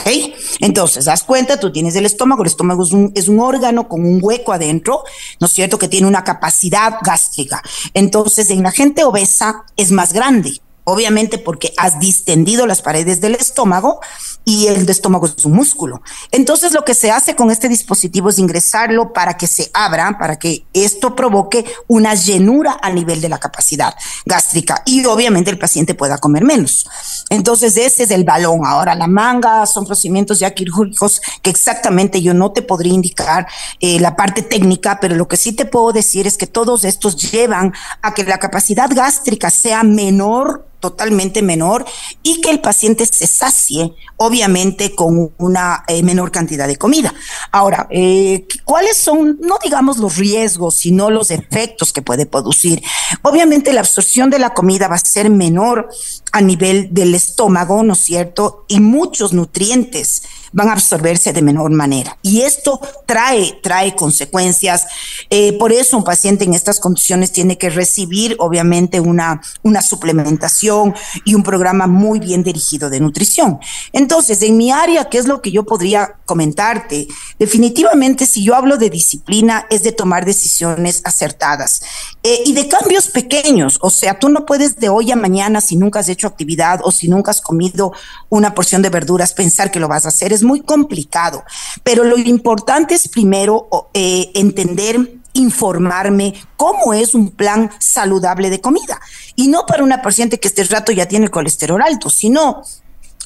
[0.60, 4.52] Entonces, das cuenta, tú tienes el estómago, el estómago es un, órgano con un hueco
[4.52, 5.02] adentro,
[5.40, 7.60] ¿no es cierto?, que tiene una capacidad gástrica.
[7.94, 13.34] Entonces, en la gente obesa es más grande, obviamente porque has distendido las paredes del
[13.34, 14.00] estómago
[14.44, 16.00] y el estómago es un músculo.
[16.30, 20.38] Entonces lo que se hace con este dispositivo es ingresarlo para que se abra, para
[20.38, 25.96] que esto provoque una llenura a nivel de la capacidad gástrica y obviamente el paciente
[25.96, 26.86] pueda comer menos.
[27.28, 28.64] Entonces ese es el balón.
[28.64, 33.46] Ahora la manga son procedimientos ya quirúrgicos que exactamente yo no te podría indicar
[33.80, 37.16] eh, la parte técnica, pero lo que sí te puedo decir es que todos estos
[37.30, 41.84] llevan a que la capacidad gástrica sea menor totalmente menor
[42.22, 47.14] y que el paciente se sacie, obviamente, con una eh, menor cantidad de comida.
[47.50, 52.82] Ahora, eh, ¿cuáles son, no digamos los riesgos, sino los efectos que puede producir?
[53.22, 55.88] Obviamente, la absorción de la comida va a ser menor
[56.32, 58.64] a nivel del estómago, ¿no es cierto?
[58.68, 62.16] Y muchos nutrientes van a absorberse de menor manera.
[62.22, 64.86] Y esto trae, trae consecuencias.
[65.30, 70.94] Eh, por eso un paciente en estas condiciones tiene que recibir, obviamente, una, una suplementación
[71.24, 73.58] y un programa muy bien dirigido de nutrición.
[73.92, 77.08] Entonces, en mi área, ¿qué es lo que yo podría comentarte?
[77.38, 81.82] Definitivamente, si yo hablo de disciplina, es de tomar decisiones acertadas
[82.22, 83.78] eh, y de cambios pequeños.
[83.80, 86.92] O sea, tú no puedes de hoy a mañana, si nunca has hecho actividad o
[86.92, 87.92] si nunca has comido
[88.28, 90.32] una porción de verduras, pensar que lo vas a hacer.
[90.36, 91.42] Es muy complicado,
[91.82, 99.00] pero lo importante es primero eh, entender informarme cómo es un plan saludable de comida.
[99.34, 102.62] Y no para una paciente que este rato ya tiene el colesterol alto, sino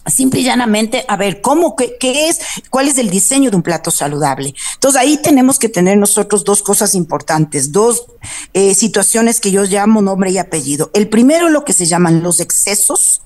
[0.07, 1.97] simple y llanamente a ver cómo qué,
[2.29, 6.45] es cuál es el diseño de un plato saludable entonces ahí tenemos que tener nosotros
[6.45, 8.07] dos cosas importantes dos
[8.53, 12.41] eh, situaciones que yo llamo nombre y apellido el primero lo que se llaman los
[12.41, 13.23] excesos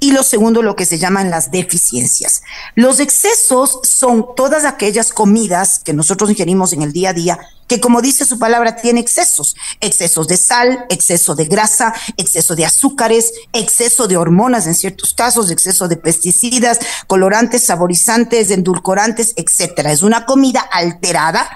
[0.00, 2.42] y lo segundo, lo que se llaman las deficiencias.
[2.74, 7.38] Los excesos son todas aquellas comidas que nosotros ingerimos en el día a día
[7.68, 12.64] que como dice su palabra, tiene excesos, excesos de sal, exceso de grasa, exceso de
[12.64, 19.92] azúcares, exceso de hormonas en ciertos casos, exceso de pesticidas, colorantes, saborizantes, endulcorantes, etcétera.
[19.92, 21.48] Es una comida alterada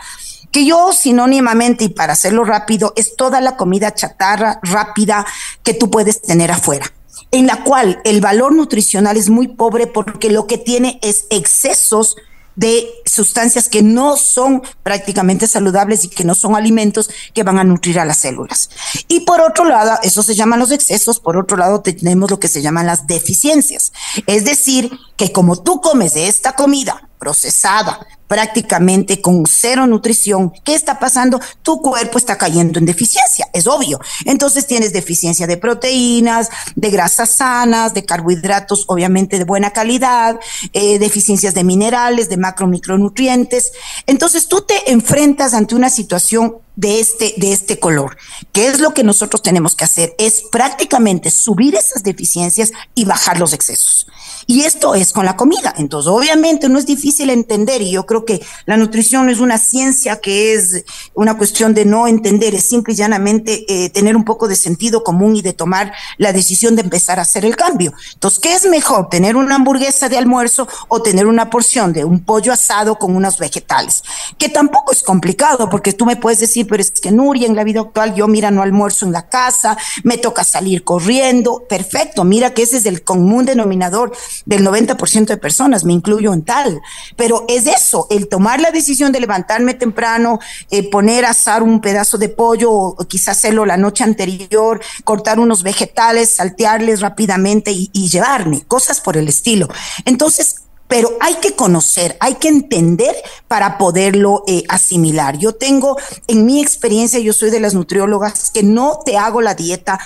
[0.52, 5.26] que yo sinónimamente y para hacerlo rápido es toda la comida chatarra rápida
[5.62, 6.92] que tú puedes tener afuera
[7.30, 12.16] en la cual el valor nutricional es muy pobre porque lo que tiene es excesos
[12.56, 17.64] de sustancias que no son prácticamente saludables y que no son alimentos que van a
[17.64, 18.70] nutrir a las células.
[19.08, 22.48] Y por otro lado, eso se llaman los excesos, por otro lado tenemos lo que
[22.48, 23.92] se llaman las deficiencias.
[24.26, 30.98] Es decir, que como tú comes esta comida procesada, prácticamente con cero nutrición, ¿qué está
[30.98, 31.40] pasando?
[31.62, 34.00] Tu cuerpo está cayendo en deficiencia, es obvio.
[34.24, 40.40] Entonces tienes deficiencia de proteínas, de grasas sanas, de carbohidratos, obviamente de buena calidad,
[40.72, 43.70] eh, deficiencias de minerales, de macro micronutrientes.
[44.08, 48.16] Entonces tú te enfrentas ante una situación de este, de este color.
[48.52, 50.14] ¿Qué es lo que nosotros tenemos que hacer?
[50.18, 54.06] Es prácticamente subir esas deficiencias y bajar los excesos.
[54.46, 55.74] Y esto es con la comida.
[55.76, 60.20] Entonces, obviamente no es difícil entender y yo creo que la nutrición es una ciencia
[60.20, 64.48] que es una cuestión de no entender, es simple y llanamente eh, tener un poco
[64.48, 67.92] de sentido común y de tomar la decisión de empezar a hacer el cambio.
[68.14, 69.08] Entonces, ¿qué es mejor?
[69.08, 73.38] ¿Tener una hamburguesa de almuerzo o tener una porción de un pollo asado con unos
[73.38, 74.02] vegetales?
[74.38, 77.64] Que tampoco es complicado porque tú me puedes decir, pero es que Nuria, en la
[77.64, 81.64] vida actual yo mira, no almuerzo en la casa, me toca salir corriendo.
[81.68, 84.12] Perfecto, mira que ese es el común denominador
[84.44, 86.80] del 90% de personas, me incluyo en tal.
[87.16, 90.38] Pero es eso, el tomar la decisión de levantarme temprano,
[90.70, 95.40] eh, poner a asar un pedazo de pollo o, quizás hacerlo la noche anterior, cortar
[95.40, 99.68] unos vegetales, saltearles rápidamente y, llevarme, cosas por el estilo.
[100.04, 103.16] Entonces, pero hay que conocer, hay que entender
[103.48, 105.38] para poderlo eh, asimilar.
[105.38, 109.54] Yo tengo, en mi experiencia, yo soy de las nutriólogas que no te hago la
[109.54, 109.98] dieta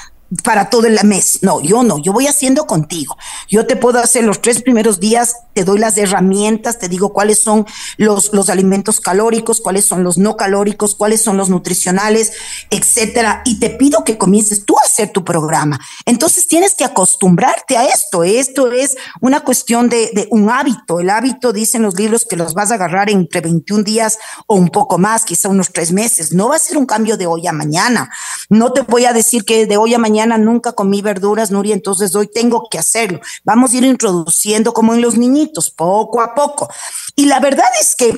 [0.42, 1.38] para todo el mes.
[1.42, 3.16] No, yo no, yo voy haciendo contigo.
[3.48, 7.38] Yo te puedo hacer los tres primeros días, te doy las herramientas, te digo cuáles
[7.38, 7.64] son
[7.96, 12.32] los, los alimentos calóricos, cuáles son los no calóricos, cuáles son los nutricionales,
[12.70, 13.42] etcétera.
[13.44, 15.78] Y te pido que comiences tú a hacer tu programa.
[16.04, 18.24] Entonces tienes que acostumbrarte a esto.
[18.24, 20.98] Esto es una cuestión de, de un hábito.
[20.98, 24.70] El hábito, dicen los libros, que los vas a agarrar entre 21 días o un
[24.70, 26.32] poco más, quizá unos tres meses.
[26.32, 28.10] No va a ser un cambio de hoy a mañana.
[28.50, 32.14] No te voy a decir que de hoy a mañana nunca comí verduras, Nuria, entonces
[32.14, 33.20] hoy tengo que hacerlo.
[33.44, 36.70] Vamos a ir introduciendo como en los niñitos, poco a poco.
[37.14, 38.14] Y la verdad es que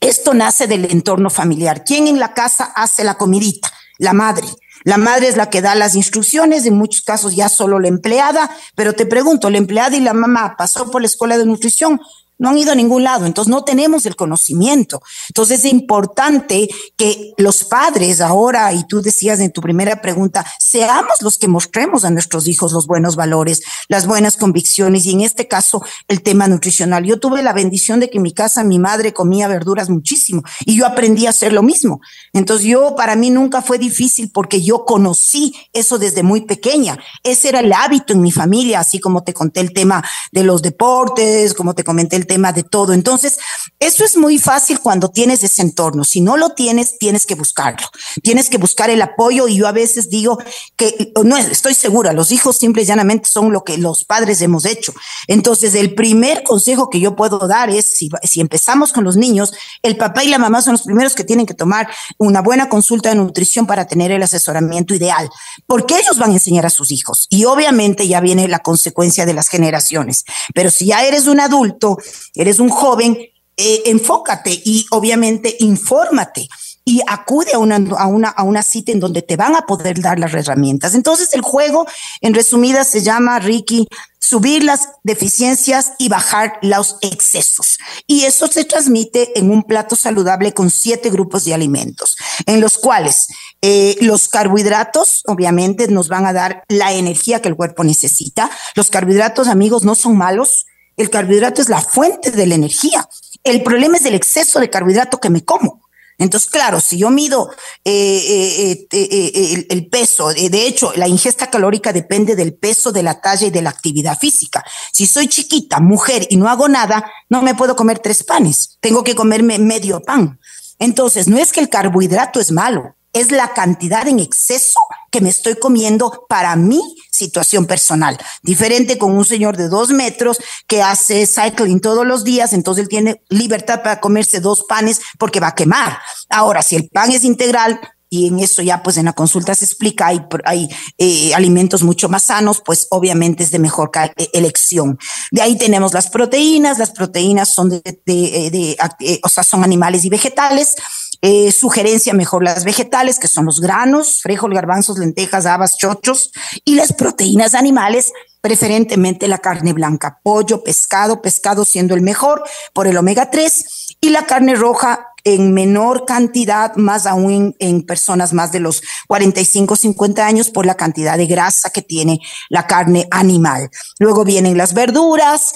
[0.00, 1.84] esto nace del entorno familiar.
[1.84, 3.70] ¿Quién en la casa hace la comidita?
[3.98, 4.46] La madre.
[4.84, 8.48] La madre es la que da las instrucciones, en muchos casos ya solo la empleada,
[8.76, 12.00] pero te pregunto, ¿la empleada y la mamá pasó por la escuela de nutrición?
[12.38, 15.02] No han ido a ningún lado, entonces no tenemos el conocimiento.
[15.28, 21.20] Entonces es importante que los padres ahora, y tú decías en tu primera pregunta, seamos
[21.20, 25.48] los que mostremos a nuestros hijos los buenos valores, las buenas convicciones y en este
[25.48, 27.04] caso el tema nutricional.
[27.04, 30.76] Yo tuve la bendición de que en mi casa mi madre comía verduras muchísimo y
[30.76, 32.00] yo aprendí a hacer lo mismo.
[32.32, 36.98] Entonces yo, para mí nunca fue difícil porque yo conocí eso desde muy pequeña.
[37.22, 40.62] Ese era el hábito en mi familia, así como te conté el tema de los
[40.62, 42.92] deportes, como te comenté el tema de todo.
[42.92, 43.38] Entonces,
[43.80, 46.04] eso es muy fácil cuando tienes ese entorno.
[46.04, 47.88] Si no lo tienes, tienes que buscarlo.
[48.22, 50.38] Tienes que buscar el apoyo y yo a veces digo
[50.76, 54.64] que no estoy segura, los hijos simple y llanamente son lo que los padres hemos
[54.64, 54.92] hecho.
[55.26, 59.52] Entonces, el primer consejo que yo puedo dar es si, si empezamos con los niños,
[59.82, 61.88] el papá y la mamá son los primeros que tienen que tomar
[62.18, 65.28] una buena consulta de nutrición para tener el asesoramiento ideal,
[65.66, 69.34] porque ellos van a enseñar a sus hijos y obviamente ya viene la consecuencia de
[69.34, 70.24] las generaciones.
[70.54, 71.98] Pero si ya eres un adulto
[72.34, 73.18] eres un joven,
[73.56, 76.48] eh, enfócate y obviamente infórmate
[76.84, 80.00] y acude a una, a, una, a una cita en donde te van a poder
[80.00, 80.94] dar las herramientas.
[80.94, 81.86] Entonces el juego,
[82.22, 83.86] en resumida, se llama, Ricky,
[84.18, 87.78] subir las deficiencias y bajar los excesos.
[88.06, 92.78] Y eso se transmite en un plato saludable con siete grupos de alimentos, en los
[92.78, 93.26] cuales
[93.60, 98.50] eh, los carbohidratos, obviamente, nos van a dar la energía que el cuerpo necesita.
[98.74, 100.64] Los carbohidratos, amigos, no son malos
[100.98, 103.08] el carbohidrato es la fuente de la energía.
[103.42, 105.88] El problema es el exceso de carbohidrato que me como.
[106.18, 107.48] Entonces, claro, si yo mido
[107.84, 113.20] eh, eh, eh, el, peso, de hecho, la ingesta calórica depende del peso, de la
[113.20, 114.64] talla y de la actividad física.
[114.92, 119.04] Si soy chiquita, mujer y no hago nada, no me puedo comer tres panes, tengo
[119.04, 120.40] que comerme medio pan.
[120.80, 125.28] Entonces, no es que el carbohidrato es malo, es la cantidad en exceso que me
[125.28, 128.18] estoy comiendo para mi situación personal.
[128.42, 132.88] Diferente con un señor de dos metros que hace cycling todos los días, entonces él
[132.88, 135.98] tiene libertad para comerse dos panes porque va a quemar.
[136.28, 139.64] Ahora, si el pan es integral, y en eso ya pues en la consulta se
[139.64, 144.98] explica, hay, hay eh, alimentos mucho más sanos, pues obviamente es de mejor eh, elección.
[145.30, 150.04] De ahí tenemos las proteínas, las proteínas son de, de, eh, o sea, son animales
[150.04, 150.74] y vegetales,
[151.20, 156.30] eh, sugerencia mejor las vegetales, que son los granos, frijol, garbanzos, lentejas, habas, chochos,
[156.64, 162.86] y las proteínas animales, preferentemente la carne blanca, pollo, pescado, pescado siendo el mejor por
[162.86, 168.52] el omega 3, y la carne roja en menor cantidad, más aún en, personas más
[168.52, 173.70] de los 45, 50 años, por la cantidad de grasa que tiene la carne animal.
[173.98, 175.52] Luego vienen las verduras,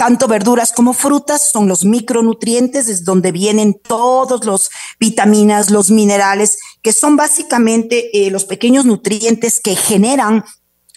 [0.00, 6.56] tanto verduras como frutas, son los micronutrientes, es donde vienen todos los vitaminas, los minerales,
[6.80, 10.42] que son básicamente eh, los pequeños nutrientes que generan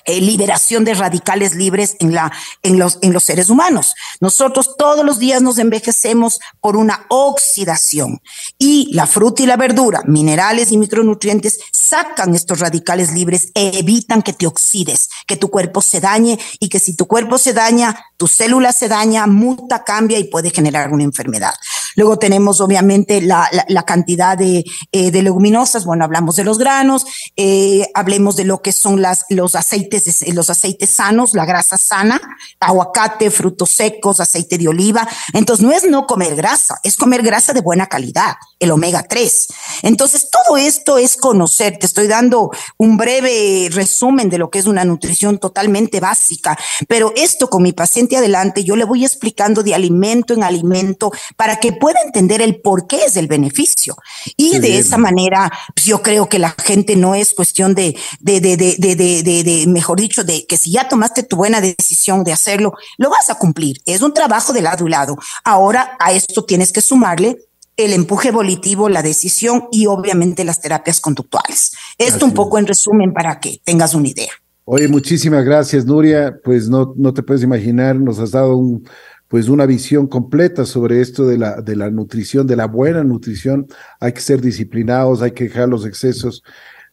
[0.05, 3.93] eh, liberación de radicales libres en, la, en, los, en los seres humanos.
[4.19, 8.21] Nosotros todos los días nos envejecemos por una oxidación
[8.57, 14.21] y la fruta y la verdura, minerales y micronutrientes, sacan estos radicales libres e evitan
[14.21, 18.05] que te oxides, que tu cuerpo se dañe y que si tu cuerpo se daña,
[18.17, 21.53] tu célula se daña, muta, cambia y puede generar una enfermedad.
[21.95, 27.05] Luego tenemos obviamente la, la, cantidad de, eh, de, leguminosas, bueno, hablamos de los granos,
[27.35, 32.19] eh, hablemos de lo que son las, los aceites, los aceites sanos, la grasa sana,
[32.59, 35.07] aguacate, frutos secos, aceite de oliva.
[35.33, 39.47] Entonces no es no comer grasa, es comer grasa de buena calidad, el omega 3.
[39.83, 44.65] Entonces todo esto es conocer, te estoy dando un breve resumen de lo que es
[44.65, 49.75] una nutrición totalmente básica, pero esto con mi paciente adelante, yo le voy explicando de
[49.75, 53.97] alimento en alimento para que pueda entender el por qué es el beneficio.
[54.37, 58.39] Y de esa manera, pues, yo creo que la gente no es cuestión de, de,
[58.39, 63.09] de, de, mejor dicho, de que si ya tomaste tu buena decisión de hacerlo, lo
[63.09, 63.81] vas a cumplir.
[63.85, 65.17] Es un trabajo de lado y lado.
[65.43, 67.35] Ahora a esto tienes que sumarle
[67.75, 71.73] el empuje volitivo, la decisión y obviamente las terapias conductuales.
[71.97, 74.31] Esto un poco en resumen para que tengas una idea.
[74.63, 76.39] Oye, muchísimas gracias, Nuria.
[76.45, 78.87] Pues no, no te puedes imaginar, nos has dado un,
[79.33, 83.65] pues una visión completa sobre esto de la, de la nutrición, de la buena nutrición.
[83.99, 86.43] Hay que ser disciplinados, hay que dejar los excesos.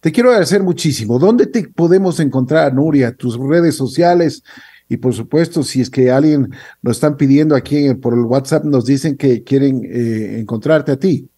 [0.01, 1.18] Te quiero agradecer muchísimo.
[1.18, 3.14] ¿Dónde te podemos encontrar, Nuria?
[3.14, 4.43] Tus redes sociales
[4.88, 6.49] y por supuesto, si es que alguien
[6.80, 11.28] nos están pidiendo aquí por el WhatsApp, nos dicen que quieren eh, encontrarte a ti.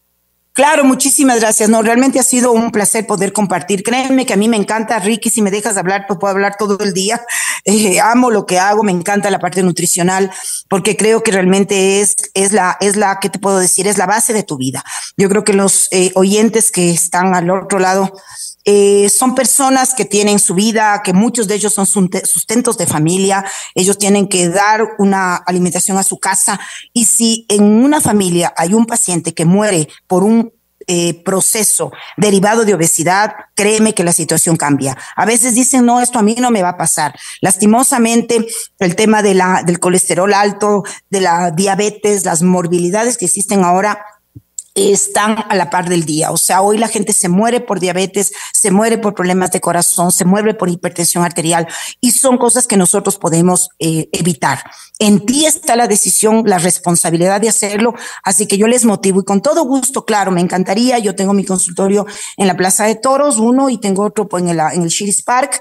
[0.55, 1.71] Claro, muchísimas gracias.
[1.71, 3.83] No, realmente ha sido un placer poder compartir.
[3.83, 6.79] Créeme que a mí me encanta, Ricky, si me dejas hablar, pues puedo hablar todo
[6.81, 7.21] el día.
[7.65, 10.33] Eh, amo lo que hago, me encanta la parte nutricional,
[10.69, 13.87] porque creo que realmente es, es la, es la, ¿qué te puedo decir?
[13.87, 14.83] Es la base de tu vida.
[15.17, 18.13] Yo creo que los eh, oyentes que están al otro lado
[18.65, 23.45] eh, son personas que tienen su vida, que muchos de ellos son sustentos de familia,
[23.75, 26.61] ellos tienen que dar una alimentación a su casa
[26.93, 30.53] y si en una familia hay un paciente que muere por un
[30.89, 34.97] eh, proceso derivado de obesidad, créeme que la situación cambia.
[35.15, 37.15] A veces dicen, no, esto a mí no me va a pasar.
[37.41, 38.47] Lastimosamente,
[38.79, 44.05] el tema de la, del colesterol alto, de la diabetes, las morbilidades que existen ahora,
[44.75, 46.31] están a la par del día.
[46.31, 50.13] O sea, hoy la gente se muere por diabetes, se muere por problemas de corazón,
[50.13, 51.67] se muere por hipertensión arterial
[52.01, 54.63] y son cosas que nosotros podemos eh, evitar.
[54.99, 59.25] En ti está la decisión, la responsabilidad de hacerlo, así que yo les motivo y
[59.25, 60.99] con todo gusto, claro, me encantaría.
[60.99, 62.07] Yo tengo mi consultorio
[62.37, 65.23] en la Plaza de Toros, uno, y tengo otro pues, en el, en el Shiris
[65.23, 65.61] Park.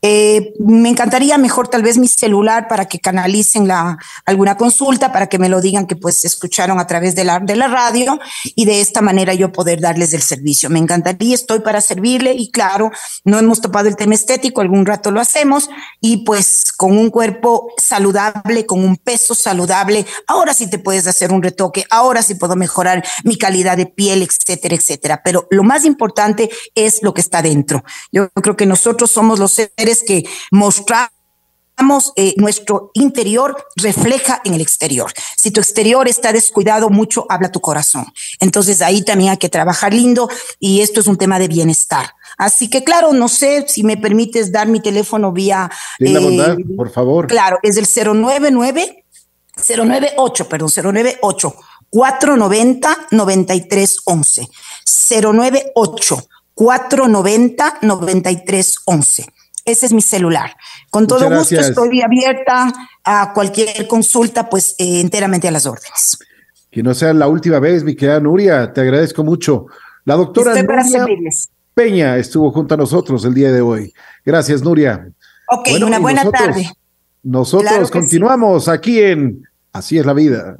[0.00, 5.28] Eh, me encantaría mejor tal vez mi celular para que canalicen la, alguna consulta, para
[5.28, 8.18] que me lo digan que pues escucharon a través de la, de la radio
[8.54, 10.70] y de esta manera yo poder darles el servicio.
[10.70, 12.90] Me encantaría, estoy para servirle y claro,
[13.24, 15.70] no hemos topado el tema estético, algún rato lo hacemos
[16.00, 21.32] y pues con un cuerpo saludable, con un peso saludable, ahora sí te puedes hacer
[21.32, 25.22] un retoque, ahora sí puedo mejorar mi calidad de piel, etcétera, etcétera.
[25.24, 27.84] Pero lo más importante es lo que está dentro.
[28.12, 31.17] Yo creo que nosotros somos los seres que mostramos
[32.16, 35.12] eh, nuestro interior refleja en el exterior.
[35.36, 38.06] Si tu exterior está descuidado, mucho habla tu corazón.
[38.40, 42.10] Entonces ahí también hay que trabajar lindo y esto es un tema de bienestar.
[42.36, 45.70] Así que claro, no sé si me permites dar mi teléfono vía...
[45.98, 47.26] la bondad, eh, por favor.
[47.26, 49.04] Claro, es el 099,
[49.56, 51.54] 098, perdón, 098
[56.54, 59.26] 490 9311.
[59.68, 59.72] 098 490 9311.
[59.72, 60.56] Ese es mi celular.
[60.90, 62.72] Con todo gusto estoy abierta
[63.04, 66.18] a cualquier consulta, pues eh, enteramente a las órdenes.
[66.70, 69.66] Que no sea la última vez, mi querida Nuria, te agradezco mucho.
[70.04, 71.06] La doctora Nuria
[71.74, 73.92] Peña estuvo junto a nosotros el día de hoy.
[74.24, 75.08] Gracias, Nuria.
[75.48, 76.70] Ok, una buena tarde.
[77.22, 80.58] Nosotros continuamos aquí en Así es la vida.